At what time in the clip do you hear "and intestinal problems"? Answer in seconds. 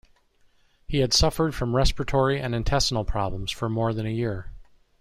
2.41-3.51